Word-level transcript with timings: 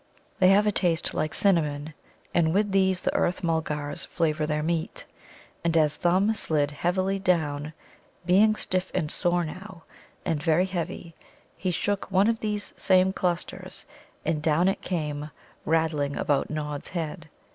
They 0.39 0.47
have 0.47 0.65
a 0.65 0.71
taste 0.71 1.13
like 1.13 1.31
cinnamon, 1.35 1.93
and 2.33 2.55
with 2.55 2.71
these 2.71 3.01
the 3.01 3.13
Earth 3.13 3.43
mulgars 3.43 4.03
flavour 4.03 4.47
their 4.47 4.63
meat. 4.63 5.05
And 5.63 5.77
as 5.77 5.95
Thumb 5.95 6.33
slid 6.33 6.71
heavily 6.71 7.19
down, 7.19 7.71
being 8.25 8.55
stiff 8.55 8.89
and 8.95 9.11
sore 9.11 9.45
now, 9.45 9.83
and 10.25 10.41
very 10.41 10.65
heavy, 10.65 11.13
he 11.55 11.69
shook 11.69 12.09
one 12.09 12.27
of 12.27 12.39
these 12.39 12.73
same 12.75 13.13
clusters, 13.13 13.85
and 14.25 14.41
down 14.41 14.67
it 14.67 14.81
came 14.81 15.29
rattling 15.65 16.15
about 16.15 16.49
Nod's 16.49 16.87
head. 16.87 17.29